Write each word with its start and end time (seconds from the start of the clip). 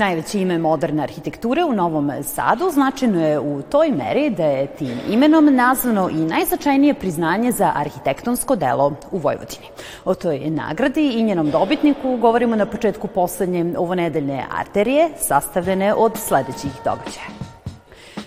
Najveće 0.00 0.40
ime 0.40 0.58
moderne 0.58 1.02
arhitekture 1.02 1.64
u 1.64 1.72
Novom 1.72 2.10
Sadu 2.22 2.70
značajno 2.70 3.26
je 3.26 3.40
u 3.40 3.62
toj 3.62 3.90
meri 3.90 4.30
da 4.30 4.44
je 4.44 4.66
tim 4.66 4.98
imenom 5.10 5.54
nazvano 5.54 6.08
i 6.08 6.14
najznačajnije 6.14 6.94
priznanje 6.94 7.52
za 7.52 7.72
arhitektonsko 7.74 8.56
delo 8.56 8.92
u 9.10 9.18
Vojvodini. 9.18 9.66
O 10.04 10.14
toj 10.14 10.38
nagradi 10.38 11.08
i 11.08 11.22
njenom 11.22 11.50
dobitniku 11.50 12.16
govorimo 12.16 12.56
na 12.56 12.66
početku 12.66 13.06
poslednje 13.06 13.74
ovonedeljne 13.78 14.44
arterije, 14.58 15.08
sastavljene 15.18 15.94
od 15.94 16.12
sledećih 16.16 16.72
događaja. 16.84 17.30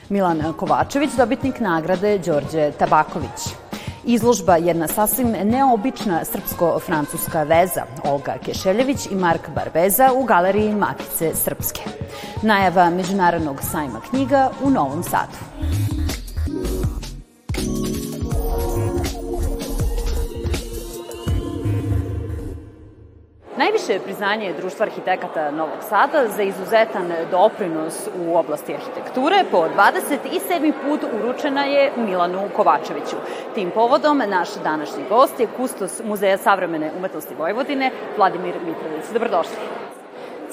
Milan 0.09 0.53
Kovačević, 0.58 1.12
dobitnik 1.17 1.59
nagrade 1.59 2.17
Đorđe 2.17 2.71
Tabaković. 2.71 3.62
Izložba 4.05 4.55
jedna 4.55 4.88
sasvim 4.88 5.35
neobična 5.43 6.25
srpsko-francuska 6.25 7.44
veza 7.44 7.84
Olga 8.05 8.35
Kešeljević 8.45 9.05
i 9.11 9.16
Mark 9.16 9.49
Barbeza 9.55 10.09
u 10.16 10.23
galeriji 10.23 10.75
Matice 10.75 11.31
Srpske. 11.35 11.81
Najava 12.41 12.89
Međunarodnog 12.89 13.61
sajma 13.71 14.02
knjiga 14.09 14.49
u 14.63 14.70
Novom 14.70 15.03
Sadu. 15.03 15.38
Najviše 23.57 23.99
priznanje 23.99 24.53
Društva 24.53 24.85
arhitekata 24.85 25.52
Novog 25.52 25.77
Sada 25.89 26.27
za 26.27 26.44
izuzetan 26.44 27.11
doprinos 27.31 28.09
u 28.20 28.38
oblasti 28.38 28.73
arhitekture 28.73 29.44
po 29.52 29.57
27. 29.57 30.73
put 30.85 30.99
uručena 31.13 31.63
je 31.63 31.91
Milanu 31.97 32.50
Kovačeviću. 32.55 33.16
Tim 33.55 33.72
povodom 33.72 34.22
naš 34.28 34.50
današnji 34.63 35.03
gost 35.09 35.39
je 35.39 35.47
kustos 35.58 36.02
Muzeja 36.03 36.38
savremene 36.38 36.91
umetnosti 36.97 37.36
Vojvodine, 37.36 37.91
Vladimir 38.17 38.55
Mitrović. 38.66 39.05
Dobrodošli. 39.13 39.92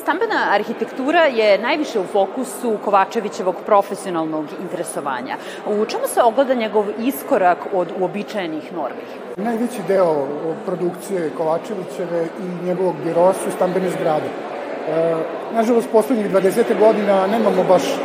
Stambena 0.01 0.53
arhitektura 0.53 1.21
je 1.25 1.59
najviše 1.59 2.01
u 2.01 2.05
fokusu 2.05 2.79
Kovačevićevog 2.85 3.55
profesionalnog 3.67 4.45
interesovanja. 4.63 5.37
U 5.67 5.85
čemu 5.87 6.07
se 6.07 6.23
ogleda 6.23 6.55
njegov 6.55 6.85
iskorak 6.99 7.59
od 7.73 7.89
uobičajenih 8.01 8.73
normi? 8.73 9.03
Najveći 9.37 9.83
deo 9.89 10.27
produkcije 10.67 11.31
Kovačevićeve 11.37 12.25
i 12.25 12.67
njegovog 12.67 12.95
biroa 13.05 13.33
su 13.35 13.51
stambene 13.51 13.91
zgrade. 13.91 14.27
E, 14.27 15.15
nažalost, 15.55 15.89
poslednjih 15.93 16.31
20 16.33 16.79
godina 16.79 17.27
nemamo 17.27 17.65
baš 17.69 17.83
e, 17.85 17.97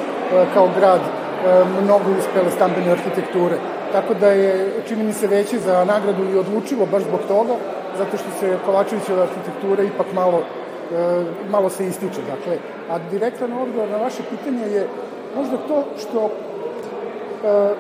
kao 0.54 0.70
grad 0.80 1.00
e, 1.02 1.64
mnogo 1.84 2.12
uspele 2.20 2.52
stambene 2.52 2.92
arhitekture. 2.92 3.56
Tako 3.92 4.14
da 4.14 4.28
je, 4.28 4.74
čini 4.88 5.04
mi 5.04 5.14
se, 5.14 5.28
veći 5.28 5.60
za 5.60 5.86
nagradu 5.86 6.24
i 6.24 6.38
odlučilo 6.38 6.86
baš 6.86 7.04
zbog 7.04 7.20
toga, 7.28 7.54
zato 7.98 8.18
što 8.18 8.30
se 8.40 8.58
Kovačevićeva 8.66 9.24
arhitektura 9.24 9.84
ipak 9.84 10.14
malo 10.14 10.44
malo 11.50 11.70
se 11.70 11.88
ističe. 11.88 12.22
Dakle, 12.22 12.58
a 12.90 13.00
direktan 13.12 13.54
odgovor 13.54 13.90
na 13.90 13.98
vaše 13.98 14.24
pitanje 14.30 14.68
je 14.68 14.88
možda 15.36 15.58
to 15.58 15.84
što 15.98 16.26
e, 16.26 17.74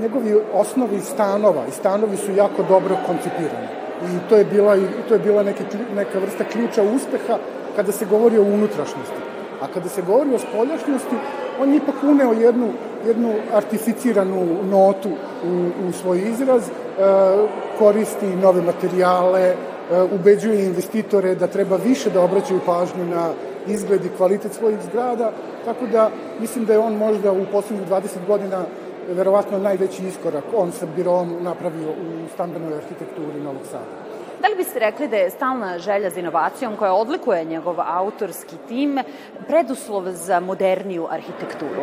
njegovi 0.00 0.40
osnovi 0.54 1.00
stanova 1.00 1.62
i 1.68 1.72
stanovi 1.72 2.16
su 2.16 2.32
jako 2.32 2.62
dobro 2.68 2.96
koncipirani. 3.06 3.68
I 4.02 4.28
to 4.28 4.36
je 4.36 4.44
bila, 4.44 4.76
to 5.08 5.14
je 5.14 5.20
bila 5.20 5.42
neke, 5.42 5.64
neka 5.96 6.18
vrsta 6.18 6.44
ključa 6.44 6.82
uspeha 6.82 7.38
kada 7.76 7.92
se 7.92 8.04
govori 8.04 8.38
o 8.38 8.42
unutrašnjosti. 8.42 9.20
A 9.62 9.66
kada 9.74 9.88
se 9.88 10.02
govori 10.02 10.34
o 10.34 10.38
spoljašnjosti, 10.38 11.16
on 11.60 11.70
je 11.70 11.76
ipak 11.76 11.94
uneo 12.02 12.32
jednu, 12.32 12.68
jednu 13.06 13.34
artificiranu 13.54 14.46
notu 14.70 15.08
u, 15.44 15.88
u 15.88 15.92
svoj 15.92 16.18
izraz, 16.18 16.68
e, 16.68 16.72
koristi 17.78 18.26
nove 18.26 18.62
materijale, 18.62 19.40
E, 19.40 19.73
ubeđuje 20.12 20.64
investitore 20.64 21.34
da 21.34 21.46
treba 21.46 21.76
više 21.76 22.10
da 22.10 22.22
obraćaju 22.22 22.60
pažnju 22.66 23.04
na 23.04 23.30
izgled 23.66 24.04
i 24.04 24.16
kvalitet 24.16 24.52
svojih 24.52 24.78
zgrada, 24.82 25.32
tako 25.64 25.86
da 25.86 26.10
mislim 26.40 26.64
da 26.64 26.72
je 26.72 26.78
on 26.78 26.94
možda 26.94 27.32
u 27.32 27.44
poslednjih 27.52 27.88
20 27.88 28.26
godina 28.26 28.64
verovatno 29.08 29.58
najveći 29.58 30.06
iskorak 30.06 30.44
on 30.56 30.72
sa 30.72 30.86
birom 30.96 31.36
napravio 31.40 31.88
u 31.88 32.28
stambenoj 32.34 32.76
arhitekturi 32.76 33.40
Novog 33.40 33.62
Sada. 33.70 33.84
Da 34.42 34.48
li 34.48 34.56
biste 34.56 34.78
rekli 34.78 35.08
da 35.08 35.16
je 35.16 35.30
stalna 35.30 35.78
želja 35.78 36.10
za 36.10 36.20
inovacijom 36.20 36.76
koja 36.76 36.92
odlikuje 36.92 37.44
njegov 37.44 37.80
autorski 37.80 38.56
tim 38.68 38.98
preduslov 39.48 40.10
za 40.12 40.40
moderniju 40.40 41.06
arhitekturu? 41.10 41.82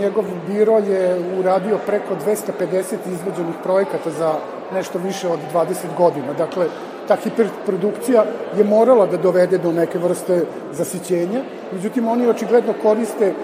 Njegov 0.00 0.24
biro 0.46 0.78
je 0.78 1.20
uradio 1.38 1.78
preko 1.86 2.14
250 2.26 2.96
izvođenih 3.06 3.54
projekata 3.62 4.10
za 4.10 4.34
nešto 4.72 4.98
više 4.98 5.28
od 5.28 5.38
20 5.54 5.74
godina. 5.98 6.32
Dakle, 6.32 6.66
ta 7.08 7.16
hiperprodukcija 7.16 8.24
je 8.56 8.64
morala 8.64 9.06
da 9.06 9.16
dovede 9.16 9.58
do 9.58 9.72
neke 9.72 9.98
vrste 9.98 10.44
zasićenja, 10.72 11.42
međutim 11.72 12.08
oni 12.08 12.26
očigledno 12.26 12.72
koriste, 12.82 13.26
e, 13.26 13.34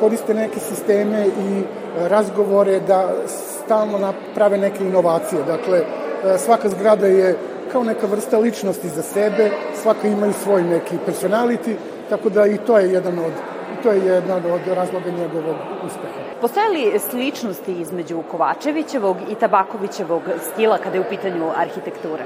koriste 0.00 0.34
neke 0.34 0.60
sisteme 0.60 1.26
i 1.26 1.62
razgovore 2.08 2.80
da 2.80 3.12
stalno 3.64 3.98
naprave 3.98 4.58
neke 4.58 4.84
inovacije. 4.84 5.42
Dakle, 5.42 5.78
e, 5.78 6.38
svaka 6.38 6.68
zgrada 6.68 7.06
je 7.06 7.36
kao 7.72 7.84
neka 7.84 8.06
vrsta 8.06 8.38
ličnosti 8.38 8.88
za 8.88 9.02
sebe, 9.02 9.50
svaka 9.82 10.08
ima 10.08 10.26
i 10.26 10.32
svoj 10.32 10.62
neki 10.62 10.96
personality, 11.06 11.74
tako 12.10 12.28
da 12.28 12.46
i 12.46 12.58
to 12.58 12.78
je 12.78 12.92
jedan 12.92 13.18
od 13.18 13.32
to 13.82 13.92
je 13.92 14.06
jedan 14.06 14.52
od 14.52 14.60
razloga 14.66 15.10
njegovog 15.10 15.56
uspeha. 15.86 16.20
Postoje 16.40 16.68
li 16.68 16.98
sličnosti 16.98 17.72
između 17.72 18.22
Kovačevićevog 18.30 19.16
i 19.30 19.34
Tabakovićevog 19.34 20.22
stila 20.52 20.78
kada 20.78 20.96
je 20.96 21.00
u 21.00 21.10
pitanju 21.10 21.50
arhitektura? 21.56 22.24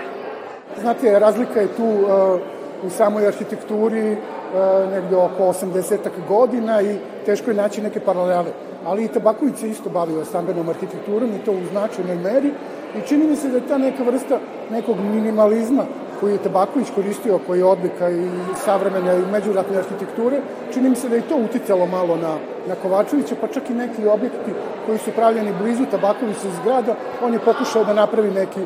Znate, 0.81 1.19
razlika 1.19 1.61
je 1.61 1.69
tu 1.77 1.85
uh, 1.85 2.41
u 2.87 2.91
samoj 2.91 3.27
arhitekturi 3.27 4.13
uh, 4.13 4.91
negde 4.93 5.17
oko 5.17 5.43
80 5.43 5.99
godina 6.29 6.83
i 6.83 6.97
teško 7.27 7.51
je 7.51 7.57
naći 7.57 7.83
neke 7.83 8.01
paralele. 8.01 8.53
Ali 8.87 9.05
i 9.05 9.09
Tabaković 9.09 9.57
se 9.57 9.69
isto 9.69 9.91
bavio 9.91 10.25
stambenom 10.25 10.69
arhitekturom 10.69 11.31
i 11.31 11.45
to 11.45 11.53
u 11.53 11.67
značajnoj 11.71 12.17
meri 12.17 12.53
i 12.99 13.09
čini 13.09 13.27
mi 13.27 13.37
se 13.37 13.49
da 13.49 13.57
je 13.57 13.67
ta 13.69 13.79
neka 13.79 14.03
vrsta 14.03 14.39
nekog 14.71 14.97
minimalizma 15.01 15.85
koji 16.21 16.33
je 16.33 16.43
Tabaković 16.43 16.89
koristio, 16.95 17.39
koji 17.47 17.59
je 17.59 17.65
odlika 17.65 18.11
i 18.11 18.29
savremene 18.65 19.19
i 19.19 19.33
međuratne 19.33 19.79
arhitekture, 19.79 20.41
čini 20.73 20.91
mi 20.91 20.97
se 20.97 21.09
da 21.09 21.17
je 21.17 21.29
to 21.29 21.37
uticalo 21.37 21.87
malo 21.87 22.17
na, 22.17 22.35
na 22.69 22.75
Kovačevića, 22.83 23.35
pa 23.41 23.47
čak 23.47 23.71
i 23.71 23.75
neki 23.75 24.07
objekti 24.07 24.53
koji 24.87 24.99
su 24.99 25.11
pravljeni 25.11 25.53
blizu 25.63 25.85
Tabakovića 25.91 26.51
zgrada, 26.61 26.95
on 27.23 27.33
je 27.33 27.39
pokušao 27.39 27.85
da 27.85 27.95
napravi 27.95 28.31
neki 28.31 28.61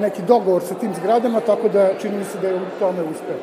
neki 0.00 0.22
dogovor 0.28 0.62
sa 0.62 0.74
tim 0.74 0.94
zgradama, 0.94 1.40
tako 1.40 1.68
da 1.68 1.90
čini 2.00 2.18
mi 2.18 2.24
se 2.24 2.38
da 2.38 2.48
je 2.48 2.54
u 2.54 2.78
tome 2.78 3.02
uspeo. 3.02 3.36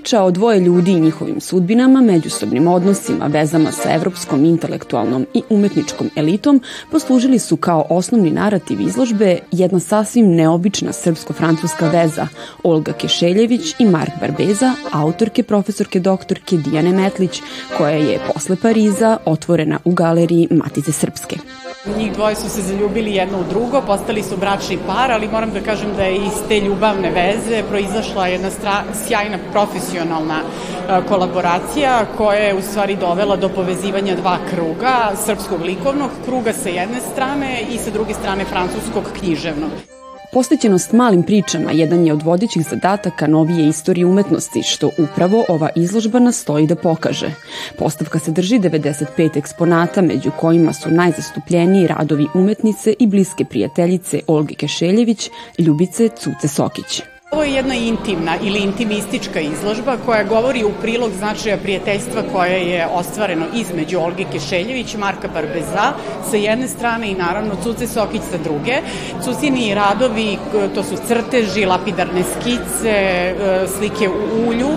Priča 0.00 0.22
o 0.22 0.30
dvoje 0.30 0.60
ljudi 0.60 0.92
i 0.92 1.00
njihovim 1.00 1.40
sudbinama, 1.40 2.00
međusobnim 2.00 2.68
odnosima, 2.68 3.26
vezama 3.26 3.72
sa 3.72 3.94
evropskom 3.94 4.44
intelektualnom 4.44 5.26
i 5.34 5.42
umetničkom 5.48 6.10
elitom 6.16 6.62
poslužili 6.90 7.38
su 7.38 7.56
kao 7.56 7.86
osnovni 7.88 8.30
narativ 8.30 8.80
izložbe 8.80 9.38
jedna 9.52 9.80
sasvim 9.80 10.34
neobična 10.34 10.92
srpsko-francuska 10.92 11.92
veza 11.92 12.28
Olga 12.62 12.92
Kešeljević 12.92 13.74
i 13.78 13.84
Mark 13.84 14.12
Barbeza, 14.20 14.72
autorke 14.92 15.42
profesorke 15.42 16.00
doktorke 16.00 16.56
Dijane 16.56 16.92
Metlić, 16.92 17.42
koja 17.78 17.96
je 17.96 18.20
posle 18.34 18.56
Pariza 18.56 19.16
otvorena 19.24 19.78
u 19.84 19.90
galeriji 19.90 20.48
Matice 20.50 20.92
Srpske. 20.92 21.36
Njih 21.86 22.12
dvoje 22.12 22.36
su 22.36 22.50
se 22.50 22.62
zaljubili 22.62 23.14
jedno 23.14 23.38
u 23.38 23.44
drugo, 23.50 23.80
postali 23.80 24.22
su 24.22 24.36
bračni 24.36 24.78
par, 24.86 25.12
ali 25.12 25.28
moram 25.28 25.50
da 25.50 25.60
kažem 25.60 25.96
da 25.96 26.02
je 26.02 26.16
iz 26.16 26.32
te 26.48 26.60
ljubavne 26.60 27.10
veze 27.10 27.62
proizašla 27.68 28.26
jedna 28.26 28.50
stra, 28.50 28.82
sjajna 29.06 29.38
profesionalna 29.52 30.40
e, 30.40 31.00
kolaboracija 31.08 32.06
koja 32.16 32.40
je 32.40 32.54
u 32.54 32.62
stvari 32.62 32.96
dovela 32.96 33.36
do 33.36 33.48
povezivanja 33.48 34.16
dva 34.16 34.38
kruga, 34.50 35.12
srpskog 35.24 35.62
likovnog 35.62 36.10
kruga 36.24 36.52
sa 36.52 36.68
jedne 36.68 37.00
strane 37.12 37.60
i 37.70 37.78
sa 37.78 37.90
druge 37.90 38.14
strane 38.14 38.44
francuskog 38.44 39.04
književnog. 39.18 39.99
Posvećenost 40.32 40.92
malim 40.92 41.22
pričama 41.22 41.72
jedan 41.72 42.06
je 42.06 42.12
od 42.12 42.22
vodećih 42.22 42.66
zadataka 42.70 43.26
novije 43.26 43.68
istorije 43.68 44.06
umetnosti, 44.06 44.62
što 44.62 44.90
upravo 44.98 45.44
ova 45.48 45.68
izložba 45.76 46.18
nastoji 46.18 46.66
da 46.66 46.76
pokaže. 46.76 47.30
Postavka 47.78 48.18
se 48.18 48.30
drži 48.30 48.58
95 48.58 49.36
eksponata, 49.36 50.02
među 50.02 50.30
kojima 50.38 50.72
su 50.72 50.90
najzastupljeniji 50.90 51.86
radovi 51.86 52.26
umetnice 52.34 52.94
i 52.98 53.06
bliske 53.06 53.44
prijateljice 53.44 54.20
Olge 54.26 54.54
Kešeljević, 54.54 55.30
Ljubice 55.58 56.08
Cuce 56.08 56.48
Sokić. 56.48 57.02
Ovo 57.30 57.44
je 57.44 57.52
jedna 57.52 57.74
intimna 57.74 58.36
ili 58.42 58.58
intimistička 58.58 59.40
izložba 59.40 59.96
koja 60.06 60.24
govori 60.24 60.64
u 60.64 60.72
prilog 60.80 61.10
značaja 61.12 61.56
prijateljstva 61.56 62.22
koje 62.32 62.60
je 62.70 62.86
ostvareno 62.86 63.46
između 63.54 63.98
Olge 63.98 64.24
Kešeljević 64.32 64.96
Marka 64.96 65.28
Barbeza 65.28 65.92
sa 66.30 66.36
jedne 66.36 66.68
strane 66.68 67.10
i 67.10 67.14
naravno 67.14 67.54
Cuce 67.62 67.86
Sokić 67.86 68.22
sa 68.30 68.38
druge. 68.38 68.76
Cucini 69.24 69.74
radovi, 69.74 70.38
to 70.74 70.82
su 70.84 70.96
crteži, 71.06 71.64
lapidarne 71.64 72.22
skice, 72.22 72.90
e, 72.90 73.66
slike 73.78 74.08
u 74.08 74.48
ulju, 74.48 74.68
e, 74.68 74.76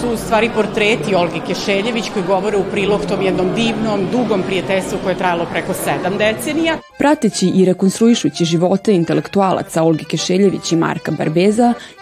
su 0.00 0.16
stvari 0.24 0.50
portreti 0.54 1.14
Olge 1.14 1.40
Kešeljević 1.46 2.10
koji 2.12 2.24
govore 2.24 2.56
u 2.56 2.64
prilog 2.72 3.00
tom 3.08 3.22
jednom 3.22 3.54
divnom, 3.54 4.06
dugom 4.12 4.42
prijateljstvu 4.42 4.98
koje 5.02 5.12
je 5.12 5.18
trajalo 5.18 5.46
preko 5.52 5.74
sedam 5.74 6.18
decenija. 6.18 6.78
Prateći 6.98 7.46
i 7.46 7.64
rekonstruišući 7.64 8.44
živote 8.44 8.94
intelektualaca 8.94 9.82
Olge 9.82 10.04
Kešeljević 10.04 10.72
i 10.72 10.76
Marka 10.76 11.12
Barbeza, 11.12 11.31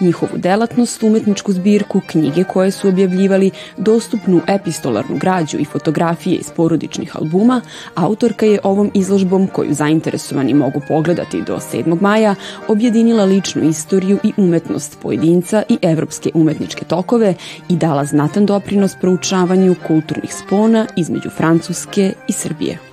njihovu 0.01 0.33
delatnost, 0.37 1.03
umetničku 1.03 1.53
zbirku, 1.53 2.01
knjige 2.07 2.45
koje 2.45 2.71
su 2.71 2.89
objavljivali, 2.89 3.51
dostupnu 3.77 4.41
epistolarnu 4.47 5.19
građu 5.19 5.59
i 5.59 5.65
fotografije 5.65 6.37
iz 6.37 6.51
porodičnih 6.57 7.17
albuma, 7.17 7.61
autorka 7.95 8.47
je 8.47 8.61
ovom 8.63 8.91
izložbom, 8.95 9.47
koju 9.47 9.75
zainteresovani 9.75 10.55
mogu 10.55 10.81
pogledati 10.89 11.43
do 11.43 11.59
7. 11.73 12.01
maja, 12.01 12.35
objedinila 12.69 13.25
ličnu 13.25 13.63
istoriju 13.63 14.19
i 14.25 14.33
umetnost 14.37 14.99
pojedinca 15.03 15.63
i 15.69 15.79
evropske 15.83 16.31
umetničke 16.35 16.85
tokove 16.85 17.35
i 17.69 17.77
dala 17.77 18.05
znatan 18.05 18.47
doprinos 18.47 18.97
proučavanju 19.01 19.75
kulturnih 19.87 20.35
spona 20.35 20.87
između 20.97 21.31
Francuske 21.31 22.13
i 22.29 22.33
Srbije. 22.33 22.90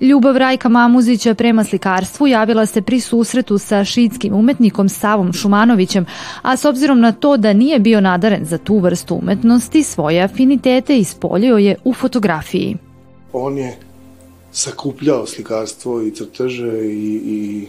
Ljubav 0.00 0.36
Rajka 0.36 0.68
Mamuzića 0.68 1.34
prema 1.34 1.64
slikarstvu 1.64 2.26
javila 2.26 2.66
se 2.66 2.82
pri 2.82 3.00
susretu 3.00 3.58
sa 3.58 3.84
šiitskim 3.84 4.34
umetnikom 4.34 4.88
Savom 4.88 5.32
Šumanovićem, 5.32 6.06
a 6.42 6.56
s 6.56 6.64
obzirom 6.64 7.00
na 7.00 7.12
to 7.12 7.36
da 7.36 7.52
nije 7.52 7.78
bio 7.78 8.00
nadaren 8.00 8.44
za 8.44 8.58
tu 8.58 8.78
vrstu 8.78 9.14
umetnosti, 9.14 9.82
svoje 9.82 10.22
afinitete 10.22 10.98
ispoljio 10.98 11.56
je 11.56 11.76
u 11.84 11.94
fotografiji. 11.94 12.76
On 13.32 13.58
je 13.58 13.76
sakupljao 14.52 15.26
slikarstvo 15.26 16.02
i 16.02 16.10
crteže 16.10 16.84
i, 16.84 17.20
i, 17.24 17.66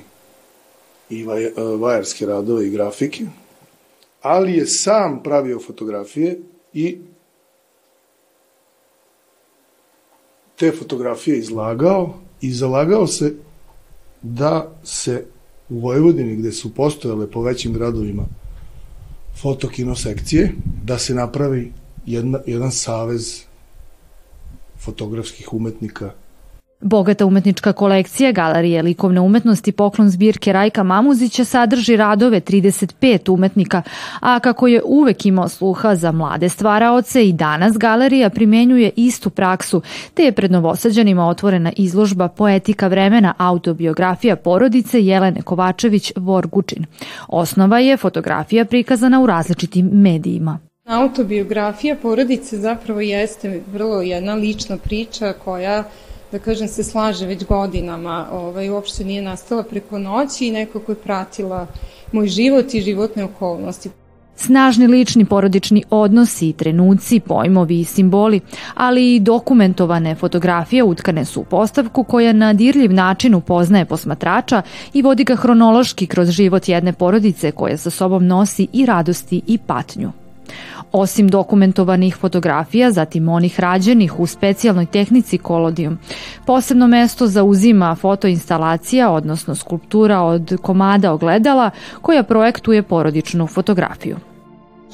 i 1.10 1.24
vaj, 1.24 1.52
vajarske 1.80 2.26
radove 2.26 2.68
i 2.68 2.70
grafike, 2.70 3.26
ali 4.22 4.54
je 4.54 4.66
sam 4.66 5.24
pravio 5.24 5.60
fotografije 5.60 6.40
i 6.74 6.98
te 10.62 10.72
fotografije 10.72 11.40
izlagao 11.40 12.14
i 12.42 12.52
zalagao 12.54 13.08
se 13.08 13.34
da 14.22 14.72
se 14.84 15.26
u 15.70 15.80
Vojvodini, 15.80 16.36
gde 16.36 16.52
su 16.52 16.74
postojale 16.76 17.32
po 17.32 17.42
većim 17.42 17.74
gradovima 17.74 18.26
fotokino 19.42 19.96
sekcije, 19.96 20.54
da 20.84 20.98
se 20.98 21.16
napravi 21.16 21.74
jedna, 22.06 22.40
jedan 22.46 22.72
savez 22.72 23.44
fotografskih 24.80 25.54
umetnika 25.54 26.12
Bogata 26.82 27.26
umetnička 27.26 27.74
kolekcija 27.74 28.32
Galerije 28.32 28.82
likovne 28.82 29.22
umetnosti 29.22 29.72
poklon 29.72 30.10
zbirke 30.10 30.54
Rajka 30.54 30.84
Mamuzića 30.84 31.46
sadrži 31.46 31.98
radove 31.98 32.40
35 32.42 33.32
umetnika, 33.32 33.82
a 34.20 34.40
kako 34.40 34.68
je 34.68 34.82
uvek 34.86 35.26
imao 35.26 35.50
sluha 35.50 35.96
za 35.96 36.12
mlade 36.12 36.50
stvaraoce 36.50 37.28
i 37.28 37.34
danas 37.34 37.78
galerija 37.78 38.30
primenjuje 38.30 38.92
istu 38.96 39.30
praksu, 39.30 39.82
te 40.14 40.24
je 40.24 40.32
pred 40.32 40.52
novosađanima 40.52 41.28
otvorena 41.28 41.72
izložba 41.78 42.28
Poetika 42.28 42.88
vremena 42.88 43.34
autobiografija 43.38 44.36
porodice 44.36 45.02
Jelene 45.02 45.42
Kovačević 45.42 46.12
Vorgučin. 46.16 46.86
Osnova 47.28 47.80
je 47.80 47.98
fotografija 47.98 48.66
prikazana 48.66 49.22
u 49.22 49.26
različitim 49.26 49.90
medijima. 49.94 50.60
Autobiografija 50.86 51.96
porodice 51.96 52.58
zapravo 52.58 53.02
jeste 53.02 53.62
vrlo 53.74 54.02
jedna 54.02 54.34
lična 54.34 54.78
priča 54.78 55.34
koja 55.34 55.84
da 56.32 56.40
kažem, 56.40 56.68
se 56.68 56.84
slaže 56.84 57.26
već 57.26 57.46
godinama, 57.46 58.28
ovaj, 58.32 58.70
uopšte 58.70 59.06
nije 59.06 59.22
nastala 59.22 59.64
preko 59.64 60.00
noći 60.00 60.48
i 60.48 60.52
nekako 60.52 60.92
je 60.92 60.96
pratila 60.96 61.68
moj 62.12 62.28
život 62.28 62.74
i 62.74 62.82
životne 62.82 63.24
okolnosti. 63.24 63.90
Snažni 64.36 64.88
lični 64.88 65.26
porodični 65.26 65.84
odnosi, 65.90 66.54
trenuci, 66.54 67.20
pojmovi 67.20 67.80
i 67.80 67.86
simboli, 67.86 68.40
ali 68.76 69.16
i 69.16 69.20
dokumentovane 69.20 70.16
fotografije 70.16 70.84
utkane 70.84 71.26
su 71.26 71.42
u 71.42 71.44
postavku 71.44 72.04
koja 72.04 72.34
na 72.34 72.54
dirljiv 72.54 72.94
način 72.94 73.36
upoznaje 73.36 73.86
posmatrača 73.86 74.62
i 74.94 75.02
vodi 75.02 75.24
ga 75.24 75.36
hronološki 75.36 76.08
kroz 76.08 76.30
život 76.30 76.70
jedne 76.70 76.94
porodice 76.94 77.52
koja 77.52 77.78
sa 77.78 77.90
sobom 77.90 78.28
nosi 78.28 78.68
i 78.74 78.86
radosti 78.86 79.42
i 79.48 79.58
patnju. 79.58 80.21
Osim 80.92 81.28
dokumentovanih 81.28 82.16
fotografija, 82.16 82.92
zatim 82.92 83.30
onih 83.30 83.60
rađenih 83.60 84.20
u 84.20 84.28
specijalnoj 84.28 84.86
tehnici 84.86 85.38
kolodijum, 85.38 86.00
posebno 86.46 86.88
mesto 86.88 87.28
zauzima 87.28 87.96
fotoinstalacija, 87.96 89.12
odnosno 89.12 89.56
skulptura 89.56 90.22
od 90.22 90.58
komada 90.62 91.14
ogledala 91.14 91.72
koja 92.02 92.24
projektuje 92.24 92.84
porodičnu 92.84 93.48
fotografiju. 93.48 94.18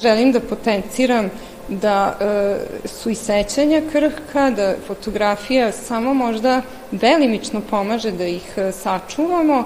Želim 0.02 0.32
da 0.32 0.40
potenciram 0.40 1.30
da 1.68 2.16
e, 2.20 2.88
su 2.88 3.10
i 3.10 3.14
sećanja 3.14 3.82
krhka, 3.92 4.50
da 4.50 4.74
fotografija 4.86 5.72
samo 5.72 6.14
možda 6.14 6.62
delimično 6.90 7.60
pomaže 7.70 8.10
da 8.10 8.26
ih 8.26 8.54
e, 8.56 8.72
sačuvamo, 8.72 9.64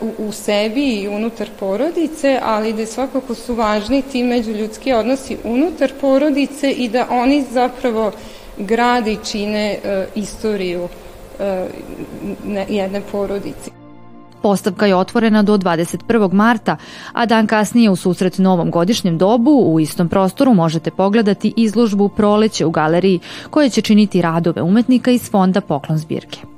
u, 0.00 0.28
u 0.28 0.32
sebi 0.32 0.94
i 0.94 1.08
unutar 1.08 1.48
porodice, 1.60 2.40
ali 2.42 2.72
da 2.72 2.86
svakako 2.86 3.34
su 3.34 3.54
važni 3.54 4.02
ti 4.02 4.22
međuljudski 4.22 4.92
odnosi 4.92 5.36
unutar 5.44 5.92
porodice 6.00 6.70
i 6.70 6.88
da 6.88 7.06
oni 7.10 7.44
zapravo 7.52 8.12
grade 8.58 9.12
i 9.12 9.18
čine 9.24 9.78
uh, 9.84 10.22
istoriju 10.22 10.82
uh, 10.84 10.88
jedne 12.68 13.02
porodice. 13.12 13.70
Postavka 14.42 14.86
je 14.86 14.96
otvorena 14.96 15.42
do 15.42 15.58
21. 15.58 16.32
marta, 16.32 16.76
a 17.12 17.26
dan 17.26 17.46
kasnije 17.46 17.90
u 17.90 17.96
susret 17.96 18.38
novom 18.38 18.70
godišnjem 18.70 19.18
dobu 19.18 19.50
u 19.50 19.80
istom 19.80 20.08
prostoru 20.08 20.54
možete 20.54 20.90
pogledati 20.90 21.54
izložbu 21.56 22.08
Proleće 22.08 22.66
u 22.66 22.70
galeriji 22.70 23.20
koja 23.50 23.68
će 23.68 23.80
činiti 23.80 24.22
radove 24.22 24.62
umetnika 24.62 25.10
iz 25.10 25.30
fonda 25.30 25.60
Poklon 25.60 25.98
zbirke. 25.98 26.53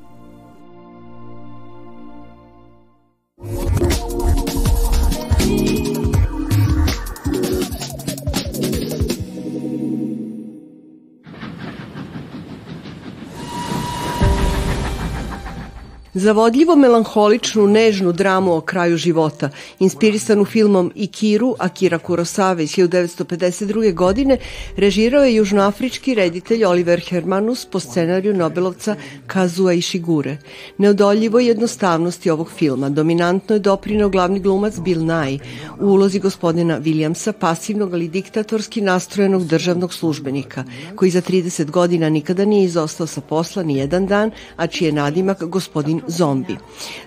Zavodljivo 16.18 16.76
melanholičnu, 16.76 17.66
nežnu 17.66 18.12
dramu 18.12 18.54
o 18.54 18.60
kraju 18.60 18.96
života, 18.96 19.50
inspirisanu 19.78 20.44
filmom 20.44 20.92
Ikiru 20.94 21.54
Akira 21.58 21.98
Kurosawa 21.98 22.62
iz 22.62 22.70
1952. 22.70 23.94
godine, 23.94 24.38
režirao 24.76 25.24
je 25.24 25.34
južnoafrički 25.34 26.14
reditelj 26.14 26.64
Oliver 26.64 27.00
Hermanus 27.08 27.66
po 27.66 27.80
scenariju 27.80 28.34
Nobelovca 28.34 28.96
Kazua 29.26 29.72
Ishigure. 29.72 30.36
Neodoljivo 30.78 31.38
jednostavnosti 31.40 32.30
ovog 32.30 32.50
filma 32.50 32.88
dominantno 32.88 33.56
je 33.56 33.60
doprinao 33.60 34.08
glavni 34.08 34.40
glumac 34.40 34.78
Bill 34.78 35.04
Nye 35.04 35.38
u 35.80 35.86
ulozi 35.86 36.18
gospodina 36.18 36.80
Williamsa, 36.80 37.32
pasivnog 37.32 37.94
ali 37.94 38.08
diktatorski 38.08 38.80
nastrojenog 38.80 39.46
državnog 39.46 39.94
službenika, 39.94 40.64
koji 40.94 41.10
za 41.10 41.22
30 41.22 41.70
godina 41.70 42.08
nikada 42.08 42.44
nije 42.44 42.64
izostao 42.64 43.06
sa 43.06 43.20
posla 43.20 43.62
ni 43.62 43.76
jedan 43.76 44.06
dan, 44.06 44.30
a 44.56 44.66
čiji 44.66 44.86
je 44.86 44.92
nadimak 44.92 45.44
gospodin 45.44 46.05
Zombi. 46.08 46.56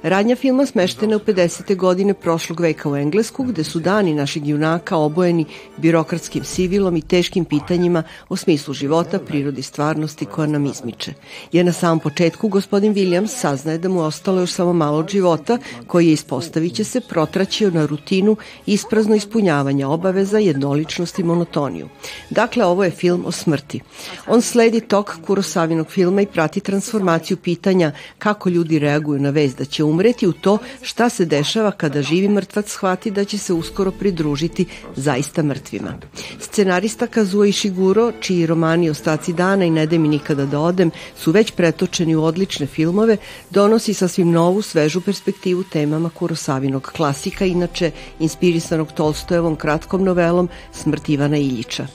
Radnja 0.03 0.35
filma 0.35 0.65
smeštena 0.65 1.15
u 1.15 1.19
50. 1.19 1.75
godine 1.75 2.13
prošlog 2.13 2.59
veka 2.59 2.89
u 2.89 2.95
Englesku, 2.95 3.43
gde 3.43 3.63
su 3.63 3.79
dani 3.79 4.13
našeg 4.13 4.47
junaka 4.47 4.97
obojeni 4.97 5.45
birokratskim 5.77 6.43
sivilom 6.43 6.95
i 6.95 7.01
teškim 7.01 7.45
pitanjima 7.45 8.03
o 8.29 8.35
smislu 8.35 8.73
života, 8.73 9.19
prirodi 9.19 9.61
stvarnosti 9.61 10.25
koja 10.25 10.47
nam 10.47 10.65
izmiče. 10.65 11.13
Jer 11.51 11.65
na 11.65 11.73
samom 11.73 11.99
početku 11.99 12.47
gospodin 12.47 12.93
Williams 12.93 13.27
saznaje 13.27 13.77
da 13.77 13.89
mu 13.89 14.01
ostalo 14.01 14.39
još 14.39 14.51
samo 14.51 14.73
malo 14.73 14.97
od 14.97 15.09
života, 15.09 15.57
koji 15.87 16.07
je 16.07 16.13
ispostavit 16.13 16.75
će 16.75 16.83
se 16.83 17.01
protraćio 17.01 17.71
na 17.71 17.85
rutinu 17.85 18.35
isprazno 18.65 19.15
ispunjavanja 19.15 19.89
obaveza, 19.89 20.37
jednoličnost 20.37 21.19
i 21.19 21.23
monotoniju. 21.23 21.89
Dakle, 22.29 22.65
ovo 22.65 22.83
je 22.83 22.91
film 22.91 23.23
o 23.25 23.31
smrti. 23.31 23.81
On 24.27 24.41
sledi 24.41 24.81
tok 24.81 25.15
Kurosavinog 25.25 25.87
filma 25.87 26.21
i 26.21 26.25
prati 26.25 26.59
transformaciju 26.59 27.37
pitanja 27.37 27.91
kako 28.17 28.49
ljudi 28.49 28.79
reaguju 28.89 29.19
na 29.19 29.29
vez 29.29 29.55
da 29.55 29.65
će 29.65 29.83
umreti 29.83 30.27
u 30.27 30.33
to 30.33 30.57
šta 30.81 31.09
se 31.09 31.25
dešava 31.25 31.71
kada 31.71 32.01
živi 32.01 32.27
mrtvac 32.27 32.69
shvati 32.69 33.11
da 33.11 33.25
će 33.25 33.37
se 33.37 33.53
uskoro 33.53 33.91
pridružiti 33.91 34.65
zaista 34.95 35.43
mrtvima. 35.43 35.93
Scenarista 36.39 37.07
Kazuo 37.07 37.45
Ishiguro, 37.45 38.11
čiji 38.19 38.45
romani 38.45 38.89
Ostaci 38.89 39.33
dana 39.33 39.65
i 39.65 39.69
Ne 39.69 39.87
mi 39.97 40.07
nikada 40.07 40.45
da 40.45 40.59
odem 40.59 40.91
su 41.17 41.31
već 41.31 41.51
pretočeni 41.51 42.15
u 42.15 42.23
odlične 42.23 42.65
filmove, 42.65 43.17
donosi 43.49 43.93
sasvim 43.93 44.31
novu, 44.31 44.61
svežu 44.61 45.01
perspektivu 45.01 45.63
temama 45.63 46.09
Kurosavinog 46.09 46.91
klasika, 46.95 47.45
inače 47.45 47.91
inspirisanog 48.19 48.91
Tolstojevom 48.91 49.55
kratkom 49.55 50.03
novelom 50.03 50.49
Smrt 50.73 51.09
Ivana 51.09 51.37
Iljiča. 51.37 51.87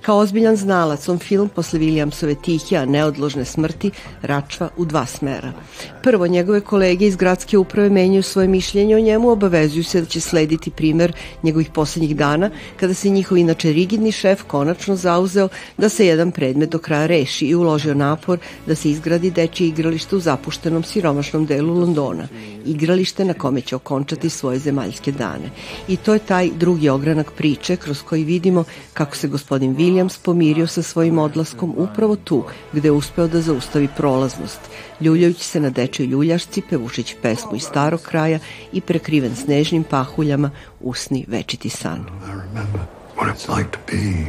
Kao 0.00 0.18
ozbiljan 0.18 0.56
znalac, 0.56 1.08
on 1.08 1.18
film 1.18 1.48
posle 1.48 1.80
Williamsove 1.80 2.36
tihe, 2.42 2.76
a 2.76 2.84
neodložne 2.84 3.44
smrti, 3.44 3.90
račva 4.22 4.68
u 4.76 4.84
dva 4.84 5.06
smera. 5.06 5.52
Prvo, 6.02 6.26
njegove 6.36 6.60
kolege 6.60 7.06
iz 7.06 7.16
gradske 7.16 7.58
uprave 7.58 7.90
menjaju 7.90 8.22
svoje 8.22 8.48
mišljenje 8.48 8.96
o 8.96 9.00
njemu, 9.00 9.30
obavezuju 9.30 9.84
se 9.84 10.00
da 10.00 10.06
će 10.06 10.20
slediti 10.20 10.70
primer 10.70 11.12
njegovih 11.42 11.70
poslednjih 11.70 12.16
dana, 12.16 12.50
kada 12.76 12.94
se 12.94 13.08
njihov 13.10 13.38
inače 13.38 13.72
rigidni 13.72 14.12
šef 14.12 14.42
konačno 14.42 14.96
zauzeo 14.96 15.48
da 15.78 15.88
se 15.88 16.06
jedan 16.06 16.32
predmet 16.32 16.70
do 16.70 16.78
kraja 16.78 17.06
reši 17.06 17.46
i 17.46 17.54
uložio 17.54 17.94
napor 17.94 18.38
da 18.66 18.74
se 18.74 18.90
izgradi 18.90 19.30
dečje 19.30 19.68
igralište 19.68 20.16
u 20.16 20.20
zapuštenom 20.20 20.82
siromašnom 20.84 21.46
delu 21.46 21.78
Londona. 21.80 22.28
Igralište 22.66 23.24
na 23.24 23.34
kome 23.34 23.60
će 23.60 23.76
okončati 23.76 24.30
svoje 24.30 24.58
zemaljske 24.58 25.12
dane. 25.12 25.50
I 25.88 25.96
to 25.96 26.14
je 26.14 26.18
taj 26.18 26.50
drugi 26.58 26.88
ogranak 26.88 27.32
priče 27.32 27.76
kroz 27.76 28.02
koji 28.02 28.24
vidimo 28.24 28.64
kako 28.92 29.16
se 29.16 29.28
gospodin 29.28 29.76
Williams 29.76 30.18
pomirio 30.22 30.66
sa 30.66 30.82
svojim 30.82 31.18
odlaskom 31.18 31.74
upravo 31.76 32.16
tu 32.16 32.44
gde 32.72 32.88
je 32.88 32.92
uspeo 32.92 33.26
da 33.28 33.40
zaustavi 33.40 33.88
prolaznost, 33.96 34.60
ljuljajući 35.00 35.44
se 35.44 35.60
na 35.60 35.70
dečoj 35.70 36.06
ljuljašci, 36.26 36.62
pevušić 36.70 37.14
pesmu 37.22 37.56
iz 37.56 37.62
starog 37.62 38.02
kraja 38.02 38.38
i 38.72 38.80
prekriven 38.80 39.36
snežnim 39.36 39.84
pahuljama 39.84 40.50
usni 40.80 41.24
večiti 41.28 41.68
san. 41.68 42.06
I 43.92 44.26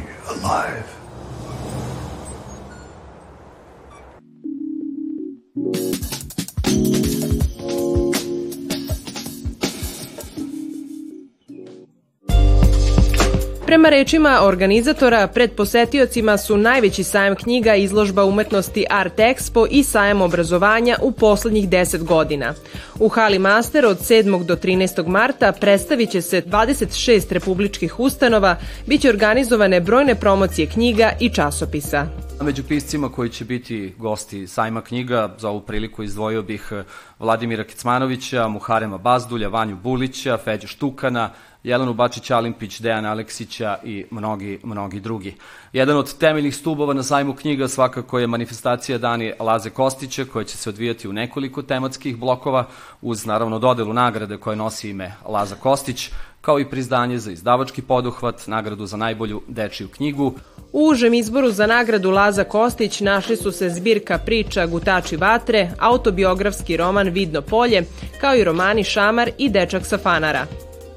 Prema 13.68 13.88
rečima 13.88 14.40
organizatora, 14.42 15.26
pred 15.26 15.52
posetiocima 15.52 16.38
su 16.38 16.56
najveći 16.56 17.04
sajam 17.04 17.34
knjiga 17.34 17.74
izložba 17.74 18.24
umetnosti 18.24 18.84
Art 18.90 19.16
Expo 19.16 19.66
i 19.70 19.84
sajam 19.84 20.20
obrazovanja 20.20 20.96
u 21.02 21.12
poslednjih 21.12 21.68
10 21.68 22.02
godina. 22.02 22.54
U 22.98 23.08
Hali 23.08 23.38
Master 23.38 23.86
od 23.86 23.98
7. 23.98 24.44
do 24.44 24.56
13. 24.56 25.06
marta 25.06 25.52
predstavit 25.52 26.10
će 26.10 26.22
se 26.22 26.42
26 26.42 27.32
republičkih 27.32 28.00
ustanova, 28.00 28.56
biće 28.86 29.08
organizovane 29.08 29.80
brojne 29.80 30.14
promocije 30.14 30.66
knjiga 30.66 31.12
i 31.20 31.28
časopisa. 31.28 32.27
Među 32.42 32.62
piscima 32.68 33.08
koji 33.08 33.30
će 33.30 33.44
biti 33.44 33.94
gosti 33.98 34.46
sajma 34.46 34.80
knjiga, 34.80 35.34
za 35.38 35.48
ovu 35.48 35.60
priliku 35.60 36.02
izdvojio 36.02 36.42
bih 36.42 36.72
Vladimira 37.18 37.64
Kecmanovića, 37.64 38.48
Muharema 38.48 38.98
Bazdulja, 38.98 39.48
Vanju 39.48 39.76
Bulića, 39.76 40.38
Feđu 40.44 40.66
Štukana, 40.66 41.30
Jelenu 41.64 41.94
Bačić-Alimpić, 41.94 42.80
Dejan 42.82 43.06
Aleksića 43.06 43.78
i 43.84 44.04
mnogi, 44.10 44.60
mnogi 44.62 45.00
drugi. 45.00 45.34
Jedan 45.72 45.96
od 45.96 46.18
temeljnih 46.18 46.56
stubova 46.56 46.94
na 46.94 47.02
sajmu 47.02 47.34
knjiga 47.34 47.68
svakako 47.68 48.18
je 48.18 48.26
manifestacija 48.26 48.98
Dani 48.98 49.32
Laze 49.40 49.70
Kostića 49.70 50.24
koja 50.24 50.44
će 50.44 50.56
se 50.56 50.70
odvijati 50.70 51.08
u 51.08 51.12
nekoliko 51.12 51.62
tematskih 51.62 52.16
blokova 52.16 52.66
uz 53.02 53.26
naravno 53.26 53.58
dodelu 53.58 53.92
nagrade 53.92 54.36
koje 54.36 54.56
nosi 54.56 54.90
ime 54.90 55.14
Laza 55.26 55.54
Kostić, 55.54 56.10
kao 56.40 56.60
i 56.60 56.70
prizdanje 56.70 57.18
za 57.18 57.32
izdavački 57.32 57.82
poduhvat, 57.82 58.46
nagradu 58.46 58.86
za 58.86 58.96
najbolju 58.96 59.42
dečiju 59.48 59.88
knjigu. 59.88 60.34
U 60.72 60.88
užem 60.88 61.14
izboru 61.14 61.50
za 61.50 61.66
nagradu 61.66 62.10
Laza 62.10 62.44
Kostić 62.44 63.00
našli 63.00 63.36
su 63.36 63.52
se 63.52 63.70
zbirka 63.70 64.18
priča 64.18 64.66
Gutači 64.66 65.16
vatre, 65.16 65.70
autobiografski 65.78 66.76
roman 66.76 67.08
Vidno 67.08 67.42
polje, 67.42 67.84
kao 68.20 68.36
i 68.36 68.44
romani 68.44 68.84
Šamar 68.84 69.30
i 69.38 69.48
Dečak 69.48 69.86
sa 69.86 69.98
fanara. 69.98 70.46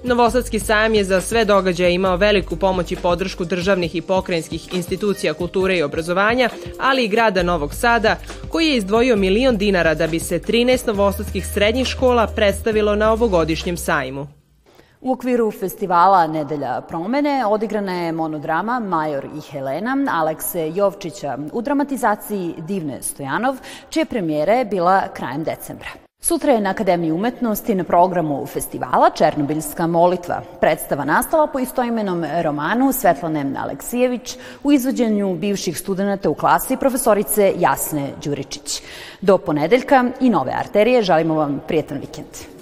Novosadski 0.04 0.60
sajam 0.60 0.94
je 0.94 1.04
za 1.04 1.22
sve 1.22 1.46
događaje 1.46 1.94
imao 1.94 2.18
veliku 2.18 2.56
pomoć 2.56 2.92
i 2.92 2.96
podršku 2.96 3.46
državnih 3.46 3.96
i 3.96 4.02
pokrajinskih 4.02 4.74
institucija 4.74 5.34
kulture 5.34 5.78
i 5.78 5.84
obrazovanja, 5.84 6.50
ali 6.80 7.06
i 7.06 7.08
grada 7.08 7.44
Novog 7.44 7.74
Sada, 7.74 8.16
koji 8.50 8.68
je 8.68 8.78
izdvojio 8.78 9.16
milion 9.16 9.58
dinara 9.58 9.94
da 9.94 10.08
bi 10.08 10.20
se 10.20 10.40
13 10.40 10.88
novosadskih 10.88 11.48
srednjih 11.48 11.88
škola 11.88 12.28
predstavilo 12.28 12.96
na 12.96 13.12
ovogodišnjem 13.12 13.78
sajmu. 13.78 14.41
U 15.01 15.12
okviru 15.12 15.51
festivala 15.51 16.27
Nedelja 16.27 16.81
promene 16.81 17.46
odigrana 17.46 17.93
je 17.93 18.12
monodrama 18.12 18.79
Major 18.79 19.25
i 19.25 19.41
Helena 19.51 19.98
Alekse 20.12 20.72
Jovčića 20.75 21.38
u 21.53 21.62
dramatizaciji 21.62 22.53
Divne 22.58 23.01
Stojanov, 23.01 23.55
čije 23.89 24.05
premijera 24.05 24.53
je 24.53 24.65
bila 24.65 25.08
krajem 25.13 25.43
decembra. 25.43 25.89
Sutra 26.20 26.53
je 26.53 26.62
na 26.62 26.70
Akademiji 26.70 27.12
umetnosti 27.12 27.75
na 27.75 27.84
programu 27.84 28.46
festivala 28.46 29.10
Černobiljska 29.10 29.88
molitva. 29.88 30.41
Predstava 30.60 31.05
nastala 31.05 31.48
po 31.48 31.60
istoimenom 31.60 32.25
romanu 32.43 32.91
Svetlane 32.91 33.46
Aleksijević 33.58 34.38
u 34.63 34.72
izvođenju 34.72 35.36
bivših 35.36 35.77
studenta 35.77 36.29
u 36.29 36.34
klasi 36.34 36.77
profesorice 36.77 37.53
Jasne 37.58 38.10
Đuričić. 38.24 38.81
Do 39.22 39.38
ponedeljka 39.38 40.05
i 40.20 40.29
nove 40.29 40.51
arterije 40.51 41.01
želimo 41.01 41.34
vam 41.34 41.62
prijetan 41.67 41.98
vikend. 41.98 42.61